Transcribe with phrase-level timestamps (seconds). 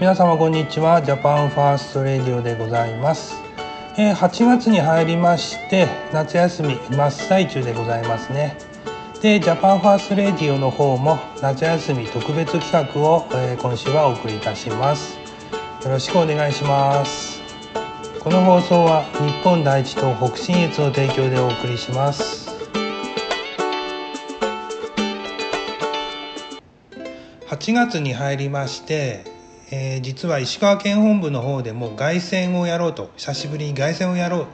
[0.00, 1.02] 皆様こんにちは。
[1.02, 3.34] Japan First Radio でございます、
[3.98, 8.56] えー8月に入りまして夏休み真っ最中でございますね。
[9.20, 15.18] で Japan First Radio の方も夏休み特別企画を、えー今週はお送りいたします。
[15.84, 17.42] よろしくお願いします。
[18.20, 22.48] この放送は日本第一党北信越の提供でお送りします。
[27.48, 29.29] 8月に入りまして、
[29.70, 34.46] えー実は石川県本部の方でも凱旋をやろうと久しぶりに凱旋をやろう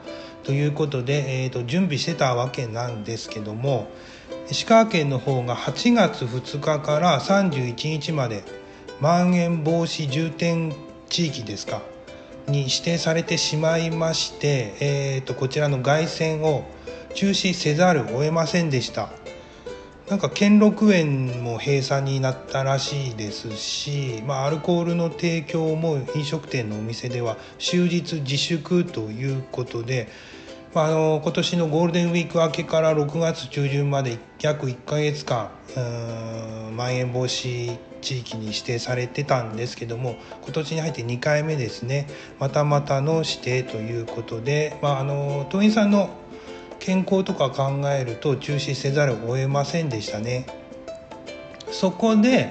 [0.44, 3.88] ということで、えーと準備してたわけなんですけども
[4.50, 8.44] 石川県の方が8月2日から31日まで
[9.00, 10.74] まん延防止重点
[11.08, 11.82] 地域ですか
[12.48, 16.64] に指定されてしまいまして、えー、とこちらの凱旋を
[17.14, 19.10] 中止せざるを得ませんでした。
[20.08, 30.06] なんか兼六園も閉鎖になったらしいですし、まあ、アルコールの提供も飲食店のお店では終日自粛ということで、
[30.74, 35.50] まあ、あの今年のゴールデンウィーク明けから6月中旬まで約1ヶ月間
[36.76, 42.06] まん延防止地域に指定されてたんですけども今年に入って2回目ですね。
[42.38, 46.10] またまたの指定ということで、まあ、あの党員さんの
[46.78, 50.46] 健康とか考えると中止せざるを得ませんでしたね。
[51.70, 52.50] そこで、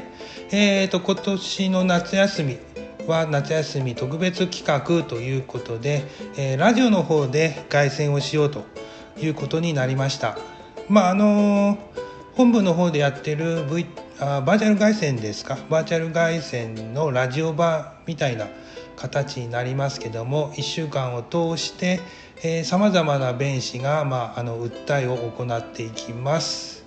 [0.52, 2.58] えー、と今年の夏休み
[3.08, 6.03] は夏休み特別企画ということで、
[6.38, 8.64] えーラジオの方で凱旋をしようと
[9.18, 10.38] いうことになりました。
[10.90, 11.78] まああの
[12.36, 13.86] 本部の方でやってる、v、
[14.20, 15.58] あバーチャル凱旋ですか？
[15.70, 18.48] バーチャル凱旋のラジオ版みたいな
[18.95, 21.99] 形になりますけども1週間を通して
[22.63, 26.83] さまざまな弁士が、まあ、あの訴えを行っていきます。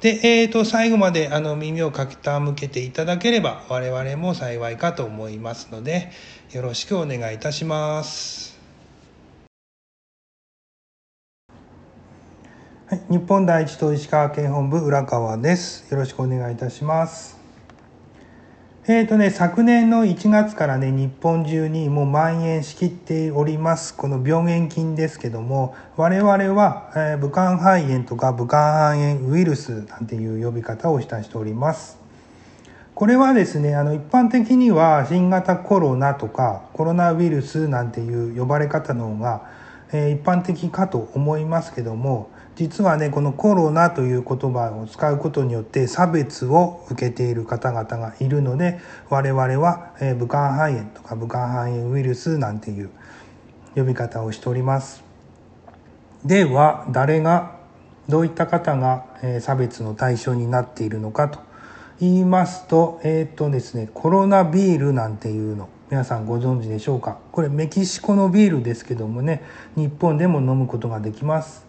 [0.00, 6.10] で、えー、と最後まであの耳を傾けていただければ我々も幸いかと思いますので
[6.52, 8.54] よろしくお願いいたします。
[12.86, 15.90] はい、日本第一党石川県本部浦川です。
[15.90, 17.43] よろしくお願いいたします。
[18.86, 23.94] えーとね、昨年の1月からね日本中にもう蔓延しきっております。
[23.96, 31.96] この病原菌ですけども我々は、えー武漢肺炎とか武漢肺炎ウイルスなんていう呼び方をしたしております。
[32.94, 39.48] これはですねあの一般的には新型コロナとかコロナウイルスなんていう呼ばれ方の方が、
[39.92, 48.78] えー一般的かと思いますけども実はねこのコロナという言葉を使うことによって差別を受けている方々がいるので
[49.10, 52.90] 我々は、えー武漢肺炎とか武漢肺炎ウイルスなんていう
[53.74, 55.02] 呼び方をしております。
[56.24, 57.56] では誰が
[58.08, 61.40] どういった方が、えー差別の対象になっているのかと。
[62.00, 67.18] 言いますとえっ、とですねコロナビールなんていうの皆さんご存知でしょうか？
[67.30, 69.42] これメキシコのビールですけどもね
[69.76, 71.63] 日本でも飲むことができます。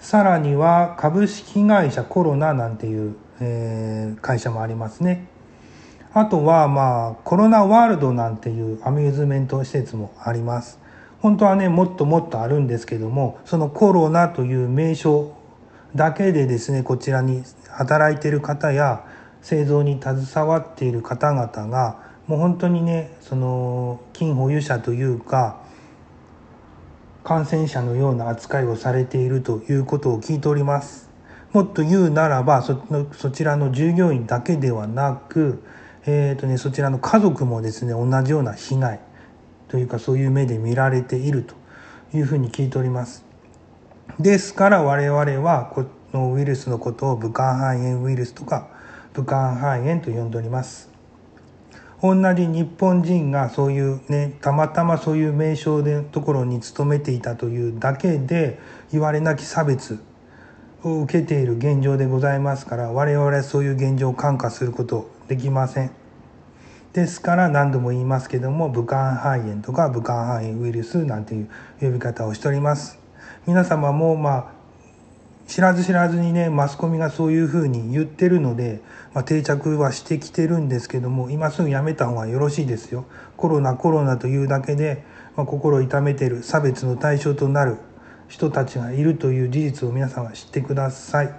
[0.00, 5.28] さらには株式会社コロナなんていう、えー会社もありますね。
[6.12, 10.80] あとはまあコロナワールドなんていうアミューズメント施設もあります。
[11.20, 15.36] 本当はねもっともっとあるんですけどもそのコロナという名称
[15.94, 19.04] だけでですねこちらに働いている方や
[19.42, 25.60] 製造に携わっている方々がもう本当にねその金保有者というか
[27.22, 31.10] 感染者のような扱いをされているということを聞いております。
[31.52, 32.80] もっと言うならばそ
[33.12, 35.62] そちらの従業員だけではなく、
[36.06, 39.00] えーとね、そちらの家族もですね同じような被害
[39.68, 41.54] というかそういう目で見られていると
[42.16, 43.24] いうふうに聞いております。
[44.18, 48.68] ですから我々はこのウイルスのことを武漢肺炎ウイルスとか
[49.12, 50.89] 武漢肺炎と呼んでおります。
[52.02, 58.58] 同じ日本人がそういうねたまたまそういう名称でところに勤めていたというだけで
[58.90, 60.02] 言われなき差別
[60.82, 65.90] を受けている現状でございますから我々はそういう現状を看過することできません。
[66.94, 71.48] ですから何度も言いますけども武漢肺炎とか武漢肺炎ウイルスなんていう
[71.80, 72.98] 呼び方をしております。
[73.46, 74.60] 皆様もまあ
[75.46, 78.80] 知らず知らずにねマスコミがそういうふうに言ってるので、
[79.12, 83.06] まあ、定着はしてきてるんですけども今すぐやめた方がよろしいですよ。
[83.36, 85.04] コロナコロナというだけで、
[85.36, 87.78] まあ、心を痛めてる差別の対象となる
[88.28, 91.34] 人たちがいるという事実を皆さんは知ってください、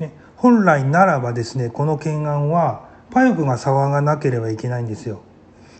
[0.00, 5.22] ね、本来ならばですねこの懸案はパヨクが騒がなければいけないんですよ。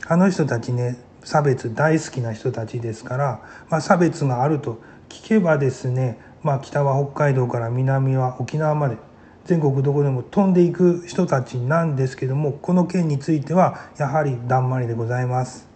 [0.07, 3.41] あの人たちね差別大好きな人たちですから、
[3.71, 8.99] まあ、差別があると聞けばですね、まあ、北は北海道から南は沖縄まで
[9.45, 15.69] 全国どこでも飛んでいく人たちなんですけどもこの件についてはやはりだんまりでございます。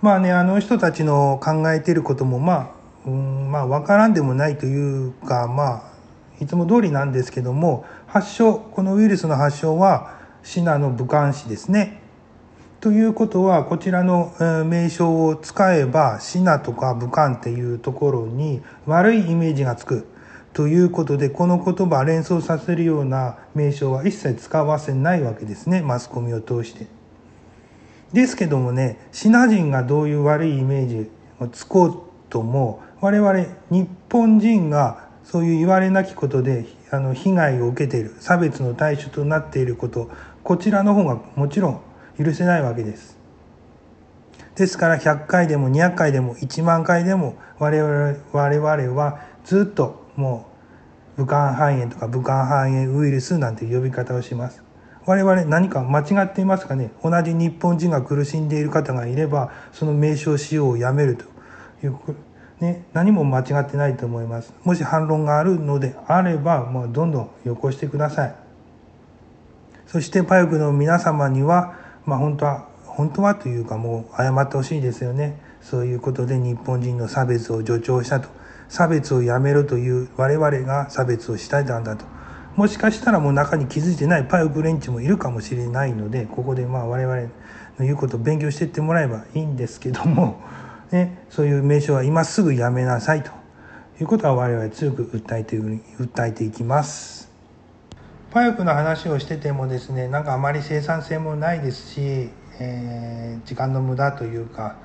[0.00, 5.82] まあねあの人たちの考えていることもまあうんまあ分からんでもないというかまあ
[6.40, 12.02] いつも通りなんですけども発症このウイルスの発症はシナの武漢市ですね。
[12.78, 14.32] ということはこちらの
[14.64, 20.06] 名称を使えばシナとか武漢っていうところに悪いイメージがつく
[20.56, 26.86] ということでこの言葉連想させるような名称は一切使わせないわけですねマスコミを通して。
[28.14, 31.10] ですけどもねシナ人がどういう悪いイメージ
[31.40, 33.34] をつこうとも我々
[33.68, 40.10] 日本人がそういう言われなきことであの被害を受けている差別の対象となっていること
[40.42, 41.80] こちらの方がもちろん
[42.18, 43.18] 許せないわけです。
[44.54, 50.46] ですから100回でも200回でも1万回でも我々我々はずっとも
[51.16, 54.62] う武漢肺炎とか武漢肺炎ウイルスなんて呼び方をします。
[55.06, 56.90] 我々何か間違っていますかね？
[57.02, 61.24] 同じ日本人が苦しんでいる方がいればその名称使用をやめると
[61.86, 61.96] いう、
[62.60, 64.52] ね、何も間違ってないと思います。
[64.64, 68.34] もし反論があるのであれば、もうどんどんよこしてください。
[69.86, 71.74] そしてパイクの皆様には
[72.04, 78.28] まあ本当は本当はというかもう謝ってほしいですよねそういうことで日本人の差別を助長したと
[78.68, 82.04] 差別をやめろという我々が差別をしたいんだと
[82.56, 87.16] もしかしたらもう中に気づいてないパイオクレンチもいるかもしれないのでここでまあ我々
[87.78, 90.40] の言うことを勉強していってもらえばいいんですけども、
[90.90, 93.30] ね、そういう名称は今すぐやめなさいと
[94.00, 97.30] いうことは我々強く訴えて訴えていきます。
[98.30, 104.76] パイプの話をしててもですねなんかあまり生産性もないですし、えー、時間の無駄というか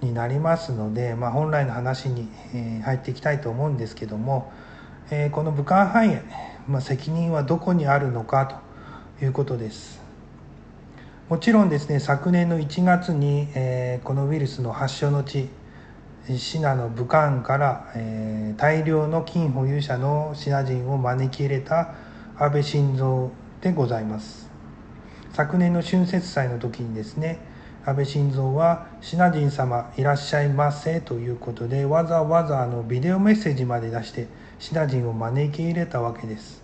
[0.00, 4.52] になりますので、まあ、本来の話に、え入っていきたいと思うんですけども、
[5.10, 6.20] えー、この武漢肺炎、
[6.68, 8.62] まあ、責任はどこにあるのか
[9.18, 10.04] ということです。
[11.28, 15.48] もちろんですね昨年の1月に、えー、このウイルスの発症の地
[16.36, 21.94] シナの武漢から、えー、大量の金保有者のシナ人を招き入れた
[22.38, 23.30] 安倍晋三
[23.62, 24.50] でございます
[25.32, 27.38] 昨年の春節祭の時にですね
[27.86, 34.26] 安倍晋三は「シナ人様いらっしゃいませ」ということでわざわざあのビデオメッセージまで出して
[34.58, 36.62] シナ人を招き入れたわけです、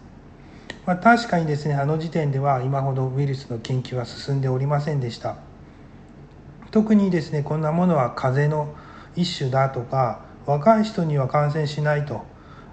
[0.86, 5.36] まあ、確かにですねあの時点では今ほどウイルスの研究は進んでおりませんでした。
[6.70, 8.74] 特にですねこんなものは風邪の
[9.16, 12.24] 一種だとか若い人には感染しないと。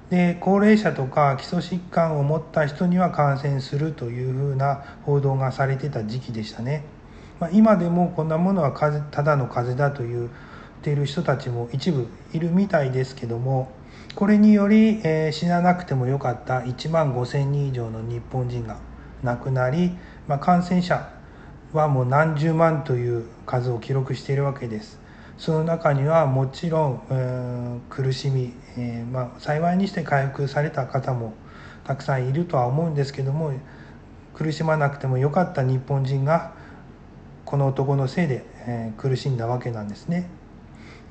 [0.09, 6.83] で高齢者とか基礎疾患を持った人には感染するというふうな報道がされてた時期でしたね、
[7.39, 10.29] まあ、今でもこんなものは風ただの風邪だと言っ
[10.81, 13.71] ている人たちも一部いるみたいですけども
[14.15, 18.79] これにより、えー、死ななくてもよかった1万5,000人以上の日本人が
[19.23, 19.91] 亡くなり、
[20.27, 21.09] まあ、感染者
[21.73, 24.99] はもう何十万という数を記録しているわけです。
[25.37, 31.33] その中にはもちろん、えー、苦しみ、えー、まあ、幸いにして回復された方も
[31.83, 33.53] たくさんいるとは思うんですけども
[34.33, 36.53] 苦しまなくてもよかった日本人が
[37.47, 40.29] この男のせいで、えー、苦しんだわけなんですね。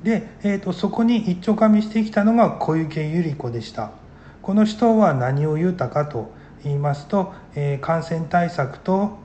[0.03, 3.93] で、えーと、そこに一丁かみしてきたのが小池百合子でした。
[4.43, 6.31] この人は何を言うたかと
[6.63, 9.17] 言いますと、えー、感染対策と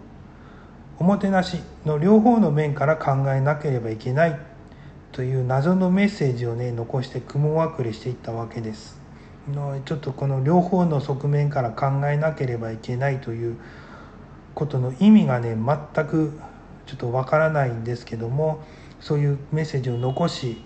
[1.00, 4.40] おもてなしの両方の面から考えなければいけない
[5.12, 8.98] という謎のメッセージをね残して雲隠れしていったわけです
[9.54, 9.82] の。
[9.84, 13.58] ちょっとこの両方の側面から考えなければいけないという
[14.56, 16.40] ことの意味がね全く
[16.92, 18.62] ちょっとわからないんですけども
[19.00, 20.58] そういうメッセージを残し、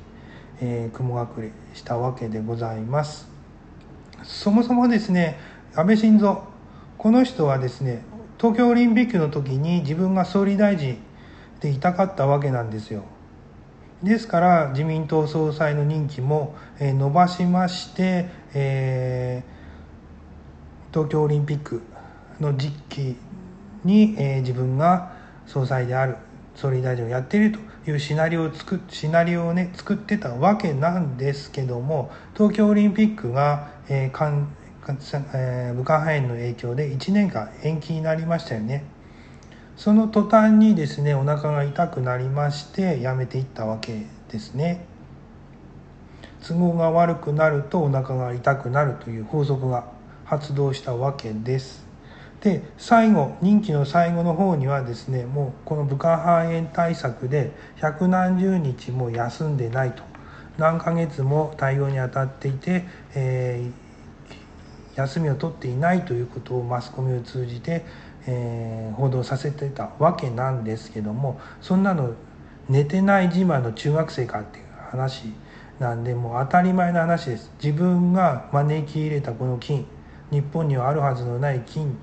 [0.60, 3.30] えー、雲隠れしたわけでございます。
[4.24, 5.38] そもそもですね
[5.76, 6.40] 安倍晋三
[6.98, 8.04] この人はですね
[8.40, 10.98] 東京オリンピックの時に自分が総理大臣
[11.60, 13.04] でいたかったわけなんですよ。
[14.02, 21.84] ですから自民党総裁の任期も延ばしまして、えー、東京オリンピック
[22.40, 23.16] の実期
[23.84, 25.15] に、えー、自分が
[25.48, 26.18] 総裁である。
[26.56, 27.60] 総理大臣をやっていると
[27.90, 34.48] いうシナリオを作シナリオをね作ってたわけなんですけども東京オリンピックが、えーかん
[34.88, 38.86] えー、武漢肺炎の影響で1年間延期になりましたよね。
[39.76, 44.86] その途端にですねお腹が痛くなりましてやめていったわけですね。
[46.48, 49.86] 都合が悪くなるとお腹が痛くなるという法則が
[50.24, 51.85] 発動したわけです。
[52.42, 60.04] で最後任期の最後の方にはですねもうこの武漢肺炎対策で百何十日も休んでないと。
[60.58, 67.84] 何ヶ月も対応に当たっていて、えー、休みを取っていないということをマスコミを通じて、
[68.26, 72.14] えー、報道させてたわけなんですけどもそんなの
[72.70, 75.26] 寝てない自慢の中学生かっていう話
[75.80, 77.52] なんでもう当たり前の話です。
[77.62, 79.86] 自分が招き入れたこの金
[80.32, 81.98] 日本にはあるはずのない金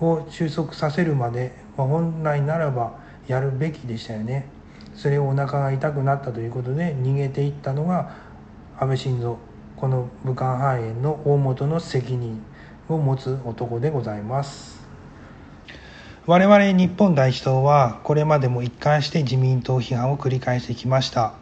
[0.00, 2.98] を収束させるまで、まあ、本来ならば
[3.28, 4.48] やるべきでしたよね。
[4.94, 8.16] それをお腹が痛くなったということで逃げていったのが
[8.78, 9.36] 安倍晋三
[9.76, 12.42] この武漢肺炎の大元の責任
[12.88, 14.76] を持つ男でございます。
[16.26, 21.34] 我々日本代表はこれまでも一貫して自民党批判を繰り返してきました。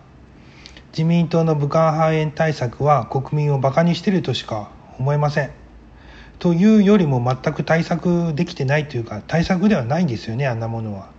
[0.93, 5.64] 自民党の武漢肺炎対策は国民をバカにしているとしか思えません。
[6.39, 11.11] というよりも全く対策できてないというか対策ではないんですよねあんなものは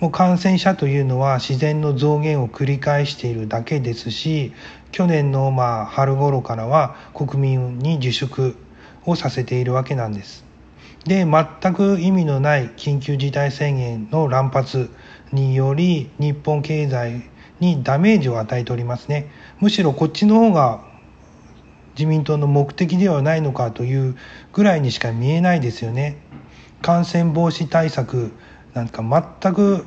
[0.00, 4.52] もう感染者というのは自然の増減を繰り返しているだけですし
[4.92, 8.56] 去年のまあ春頃からは国民に自粛
[9.06, 10.44] をさせているわけなんです。
[11.04, 14.90] で全く意味のない緊急事態宣言の乱発
[15.32, 17.22] により日本経済
[17.60, 20.84] にダメージを与えておりますねむしろこっちの方が
[21.98, 24.16] 自民党の目的ではないのかという
[24.52, 26.16] ぐらいにしか見えないですよね。
[26.80, 28.30] 感染防止対策
[28.72, 29.02] なんか
[29.42, 29.84] 全く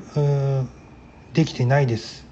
[1.32, 2.28] できてないです。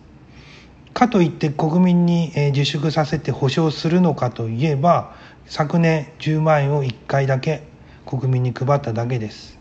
[0.93, 7.63] かといって国民に自粛させて保証するのかといえば昨年10万円を1回だけ
[8.05, 9.57] 国民に配っただけです。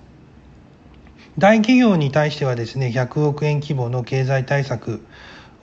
[1.38, 5.06] 大企業に対してはですね100億円規模の経済対策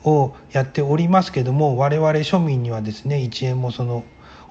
[0.06, 4.06] をやっておりますけども我々庶民にはですね1円もその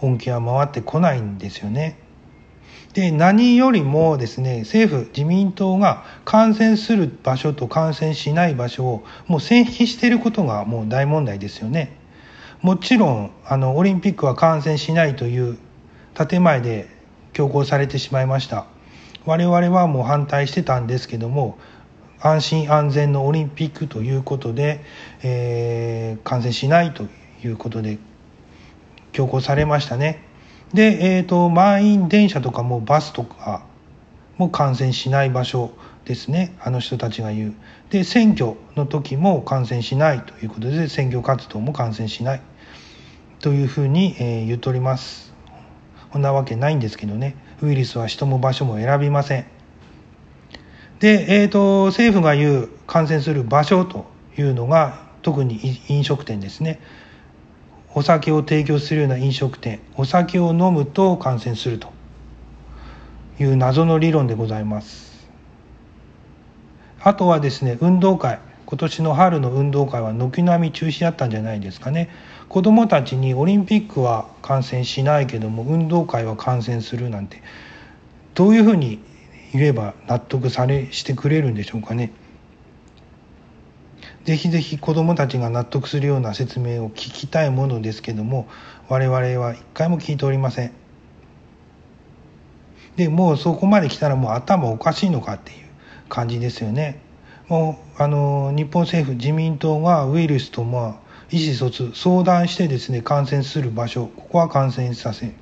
[0.04, 1.99] 恩恵は回ってこないんですよね。
[2.92, 11.99] で何よりもですね政府自民党が感染する場所と感染しない場所をもう線引きしていることがもう大問題ですよね。
[12.62, 15.58] もちろんあのオリンピックは感染しないという
[16.14, 16.88] 建前で
[17.32, 18.66] 強行されてしまいました。
[19.26, 21.58] 我々はもう反対してたんですけども
[22.20, 24.84] 安心安全のオリンピックということで、
[25.23, 27.06] えー、感染しないと
[27.42, 27.99] いうことで
[29.14, 30.23] 強行されましたね。
[30.75, 33.64] で、えーと、満員電車とかもバスとか
[34.37, 35.71] も感染しない場所
[36.04, 36.54] ですね。
[36.61, 37.54] あの人たちが言う。
[37.90, 42.42] で選挙の時も感染しないということで選挙活動も感染しない。
[43.38, 45.33] というふうに、えー、言っております。
[46.11, 47.37] こんなわけないんですけどね。
[47.62, 49.47] ウイルスは人も場所も選びません。
[50.99, 54.06] で、えーと政府が言う感染する場所と
[54.37, 56.80] いうのが特に飲食店ですね。
[57.95, 61.93] お酒を提供するような飲食店お酒を飲むと感染すると
[63.39, 65.29] いう謎の理論でございます
[67.01, 72.11] あとはですね運動会今年の春の運動会は軒並み中止だったんじゃないですかね
[72.49, 77.43] 子どもたちにオリンピックは感染しないけども運動会は感染するなんて
[78.35, 78.99] どういうふうに
[79.53, 82.13] 言えば納得されしてくれるんでしょうかね。
[84.25, 88.49] ぜひぜひ子どもたちが納得するような説明を聞きたいものですけども
[88.88, 90.73] 我々は一回も聞いておりません。
[92.97, 95.66] でもうそこまで来たらもう頭おかしいのかっていう
[96.09, 97.00] 感じですよね。
[97.49, 100.95] もうあの日本政府自民党がウイルスとまあ
[101.31, 105.35] 意思疎通相談してですね感染する場所ここは感染させる。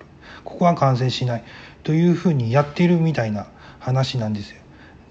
[0.45, 1.45] ここは感染しない
[1.85, 3.47] というふうにやってるみたいな
[3.79, 4.57] 話なんですよ。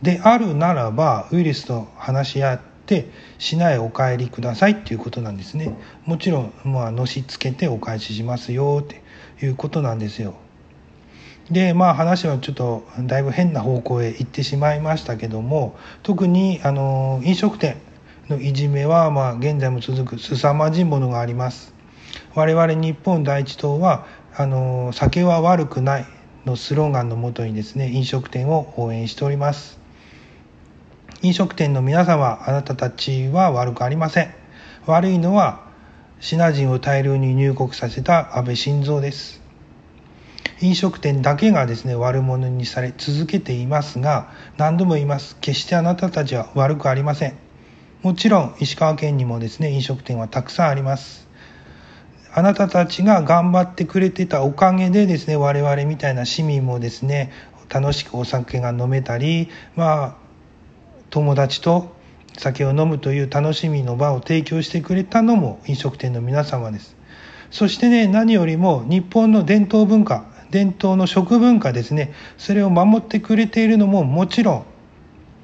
[0.02, 5.74] であるならばウイルスと話し合ってて市内お帰りくださいっていうことなんですね。
[6.06, 9.02] もちろんまあのしつけてお返ししますよって
[9.46, 10.36] いうことなんですよ。
[11.50, 17.78] でまあ話はちょっとだいぶ変な方向へ行ってしまいましたけども特にあの飲食店
[18.30, 21.74] のいじめはまあ現在も続く凄まじいものがあります。
[22.36, 24.06] 我々日本第一党は
[24.36, 26.06] あの酒は悪くない
[26.46, 29.81] のスローガンのもとにですね飲食店を応援しております。
[31.24, 34.34] 飲食店の皆様あなたたちは悪くありません。
[34.88, 35.68] 悪いのは
[36.20, 39.40] シナ人を大量に入国させた安倍晋三です。
[40.62, 45.38] 飲食店だけがですね悪者にされ続けていますが何度も言います。
[45.42, 47.38] 決してあなたたちは悪くありません。
[48.02, 51.28] もちろん石川県にもですね飲食店はたくさんあります。
[52.34, 57.32] あなたたちが頑張ってくれてたおかげでですね我々みたいな市民もですね
[57.70, 60.21] 楽しくお酒が飲めたりまあ
[61.12, 61.96] 友達と
[62.38, 66.96] 酒を飲むという楽しみの場を提供してくれたのも飲食店の皆様です。
[67.52, 74.66] そしてね、何よりも日本の伝統文化、伝統の食文化ですね、それを守ってくれているのももちろん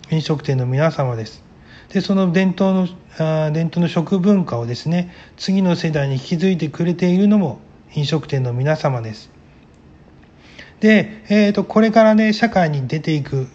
[0.09, 1.43] 飲食店の皆様です。
[1.89, 2.87] で、その伝統の、
[3.19, 7.59] あ伝統の食文化をですね、次の世代に引き継いでくれているのも
[7.93, 9.29] 飲食店の皆様です。
[10.79, 13.47] で、えー、とこれからね社会に出ていく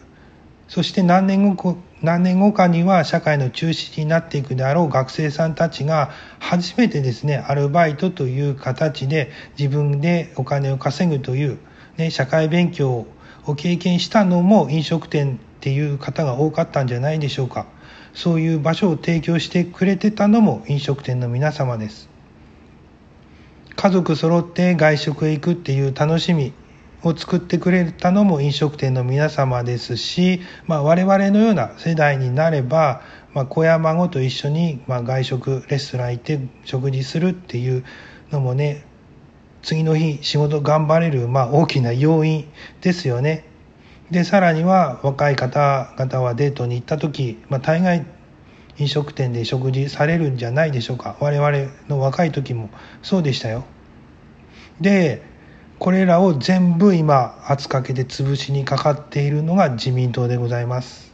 [0.72, 11.58] そして何年後何年後かには社会の中心になっていくであろう学生さんたちが初めてですねアルバイトという形で自分でお金を稼ぐという、
[11.98, 13.06] ね、社会勉強
[13.44, 17.66] を経験したのも飲食店っていう方が多かったんじゃないでしょうか。
[18.14, 22.08] そういう場所を提供してくれてたのも飲食店の皆様です。
[23.76, 26.54] 家族揃って外食へ行くっていう楽しみ
[27.04, 33.02] を作ってくれたのも飲食店の皆様ですし、まあ、我々のような世代になれば、
[33.34, 37.84] まあ、子や孫と一緒に、ま、外食レストラン行って食事するっていう
[38.30, 38.84] のもね
[39.62, 42.48] 次の日仕事頑張れる、まあ、大きな要因
[42.80, 43.48] ですよね。
[44.10, 48.04] でさらには若い方々はデートに行った時、まあ、大概
[48.78, 52.68] 飲食店で食事されるんじゃないでしょうか我々の若い時も
[53.02, 53.64] そうでしたよ。
[54.80, 55.31] で
[55.82, 61.12] これらを全部今圧かけて潰しにかかっているのが自民党でございます。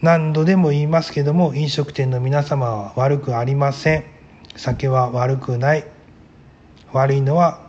[0.00, 4.04] 何度でも言いますけども飲食店の皆様は悪くありません。
[4.54, 5.84] 酒は悪くない。
[6.92, 7.66] 悪いのは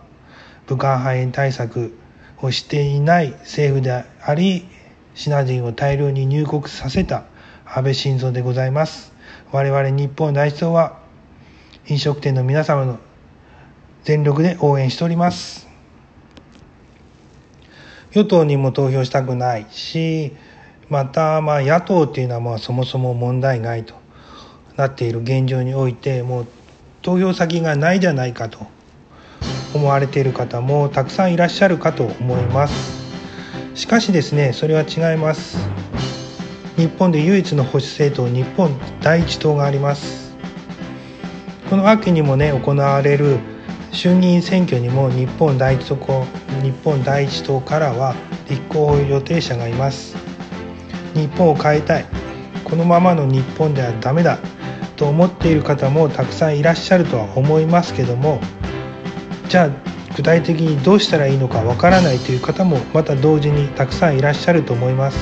[0.68, 1.98] 武漢肺炎対策
[2.44, 4.68] をしていない政府であり
[5.15, 7.24] 品人を大量に入国させた
[7.65, 9.13] 安倍晋三でございます。
[9.51, 11.00] 我々日本代表は
[11.88, 13.00] 飲食店の皆様の
[14.03, 15.68] 全力で応援しております。
[18.12, 20.34] 与党にも投票したくないし
[20.89, 23.94] またまあ野党っていうのはまあそもそも問題外と
[24.77, 26.48] なっている現状においてもう
[27.01, 28.65] 投票先がないじゃないかと
[29.75, 33.00] 思われている方もたくさんいらっしゃるかと思います。
[33.75, 35.58] しかしですねそれは違います。
[36.75, 40.36] 日本で唯一の保守政党日本第一党があります。
[41.70, 43.38] この秋にもね行われる
[43.91, 46.25] 衆議院選挙にも日本第一党
[46.63, 48.15] 日本第一党からは
[48.50, 50.15] 立候補予定者がいます。
[51.13, 52.05] 日本を変えたい。
[52.69, 54.38] このままの日本ではダメだ
[54.96, 58.39] と思っている方もたくさんいらっしゃるとは思いますけども
[59.47, 59.69] じゃあ
[60.15, 65.17] 具体的にどうしたらいいのかわからないという方もまた同時にたくさんいらっしゃると思います。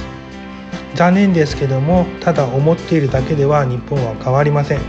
[0.95, 4.81] 残念ですけどもただ思っているだけでは日本は変わりません。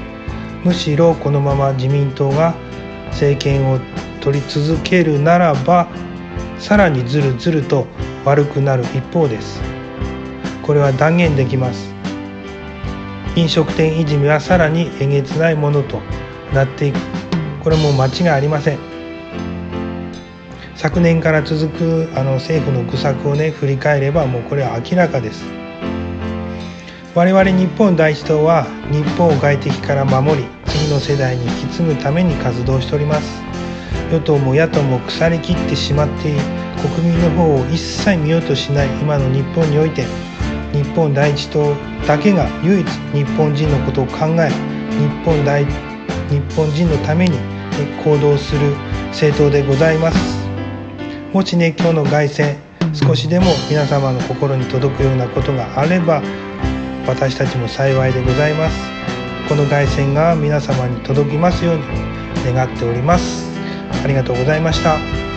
[0.65, 2.55] むしろこのまま自民党が
[3.11, 3.79] 政権を
[4.21, 5.89] 取り続けるならば
[6.59, 7.87] さらにずるずると
[8.25, 9.61] 悪くなる一方です。
[10.63, 11.95] これは断言できます。
[13.37, 16.01] 飲食店いじめはさらにえげつないものと
[16.53, 16.99] なっていく。
[17.63, 18.79] これも間違いありません。
[20.75, 25.45] 昨年から続くあの政府の愚策をね振り返ればもうこれは明らかです。
[27.15, 33.43] 我々日本第一党は日本を外敵から守り次の世代に引き継ぐために活動しております。
[34.11, 36.35] 与党も野党も腐りきってしまって
[36.97, 38.87] 国民の方を一切見ようとしない。
[39.01, 40.05] 今の日本において。
[40.73, 41.75] 日本第一党
[42.07, 45.71] だけが唯一日本人のことを考え日本大日
[46.55, 47.39] 本人のために
[48.05, 48.73] 行動する
[49.09, 50.19] 政党でございます。
[51.33, 52.57] もしね今日の凱旋
[52.93, 56.23] 少しでも皆様の心に届くようなことがあれば
[57.07, 58.98] 私たちも幸いでございます。
[59.49, 61.83] この凱旋が皆様に届きますように
[62.53, 63.49] 願っております。
[64.05, 65.28] ありがとうございました。